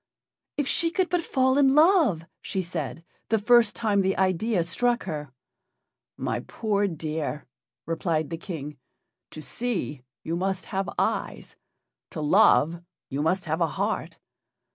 "If 0.57 0.67
she 0.67 0.89
could 0.89 1.11
but 1.11 1.21
fall 1.21 1.59
in 1.59 1.75
love," 1.75 2.25
she 2.41 2.63
said, 2.63 3.05
the 3.29 3.37
first 3.37 3.75
time 3.75 4.01
the 4.01 4.17
idea 4.17 4.63
struck 4.63 5.03
her. 5.03 5.31
"My 6.17 6.39
poor 6.39 6.87
dear!" 6.87 7.45
replied 7.85 8.31
the 8.31 8.37
King, 8.37 8.77
"to 9.29 9.43
see, 9.43 10.01
you 10.23 10.35
must 10.35 10.65
have 10.65 10.89
eyes; 10.97 11.55
to 12.09 12.19
love, 12.19 12.81
you 13.09 13.21
must 13.21 13.45
have 13.45 13.61
a 13.61 13.67
heart." 13.77 14.17